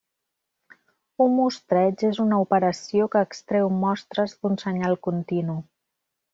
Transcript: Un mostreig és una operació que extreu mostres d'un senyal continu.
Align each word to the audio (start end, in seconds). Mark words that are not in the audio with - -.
Un 1.25 1.35
mostreig 1.39 2.05
és 2.09 2.21
una 2.25 2.41
operació 2.45 3.09
que 3.17 3.23
extreu 3.29 3.71
mostres 3.85 4.37
d'un 4.41 4.61
senyal 4.67 4.99
continu. 5.11 5.61